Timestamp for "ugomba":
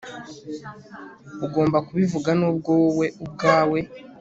1.45-1.77